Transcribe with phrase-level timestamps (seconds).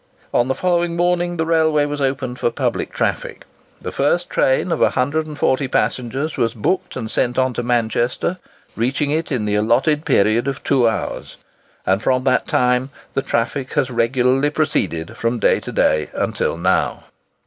[0.33, 3.45] On the following morning the railway was opened for public traffic.
[3.79, 8.39] The first train of 140 passengers was booked and sent on to Manchester,
[8.75, 11.35] reaching it in the allotted period of two hours;
[11.85, 17.03] and from that time the traffic has regularly proceeded from day to day until now.